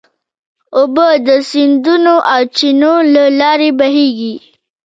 [0.77, 4.35] اوبه د سیندونو او چینو له لارې بهېږي.